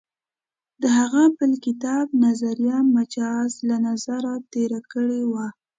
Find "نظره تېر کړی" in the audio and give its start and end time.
3.87-5.21